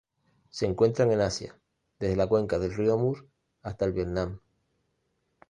Se 0.49 0.65
encuentran 0.65 1.11
en 1.11 1.21
Asia: 1.21 1.59
desde 1.99 2.15
la 2.15 2.25
cuenca 2.25 2.57
del 2.57 2.73
río 2.73 2.95
Amur 2.95 3.29
hasta 3.61 3.85
el 3.85 3.93
Vietnam 3.93 4.39